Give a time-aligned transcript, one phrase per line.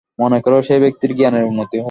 [0.19, 1.79] মনে কর, সেই ব্যক্তির জ্ঞানের উন্নতি হইল।